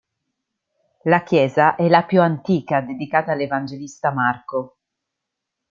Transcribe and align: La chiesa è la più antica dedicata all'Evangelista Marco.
La 1.05 1.21
chiesa 1.21 1.75
è 1.75 1.87
la 1.87 2.03
più 2.05 2.21
antica 2.21 2.81
dedicata 2.81 3.33
all'Evangelista 3.33 4.11
Marco. 4.11 4.79